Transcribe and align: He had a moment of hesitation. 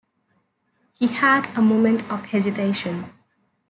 He 0.97 1.05
had 1.05 1.47
a 1.55 1.61
moment 1.61 2.11
of 2.11 2.25
hesitation. 2.25 3.05